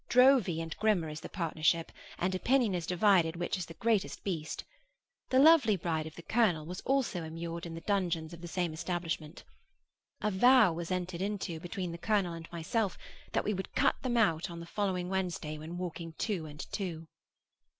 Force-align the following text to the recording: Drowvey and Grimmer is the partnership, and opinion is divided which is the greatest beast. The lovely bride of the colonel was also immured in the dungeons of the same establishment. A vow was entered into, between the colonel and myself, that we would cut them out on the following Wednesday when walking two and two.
Drowvey 0.09 0.59
and 0.59 0.75
Grimmer 0.77 1.09
is 1.09 1.19
the 1.21 1.29
partnership, 1.29 1.91
and 2.17 2.33
opinion 2.33 2.73
is 2.73 2.87
divided 2.87 3.35
which 3.35 3.55
is 3.55 3.67
the 3.67 3.75
greatest 3.75 4.23
beast. 4.23 4.63
The 5.29 5.37
lovely 5.37 5.75
bride 5.75 6.07
of 6.07 6.15
the 6.15 6.23
colonel 6.23 6.65
was 6.65 6.81
also 6.81 7.21
immured 7.23 7.67
in 7.67 7.75
the 7.75 7.81
dungeons 7.81 8.33
of 8.33 8.41
the 8.41 8.47
same 8.47 8.73
establishment. 8.73 9.43
A 10.21 10.31
vow 10.31 10.73
was 10.73 10.89
entered 10.89 11.21
into, 11.21 11.59
between 11.59 11.91
the 11.91 11.99
colonel 11.99 12.33
and 12.33 12.51
myself, 12.51 12.97
that 13.33 13.43
we 13.43 13.53
would 13.53 13.75
cut 13.75 13.93
them 14.01 14.17
out 14.17 14.49
on 14.49 14.59
the 14.59 14.65
following 14.65 15.07
Wednesday 15.07 15.59
when 15.59 15.77
walking 15.77 16.13
two 16.17 16.47
and 16.47 16.61
two. 16.71 17.05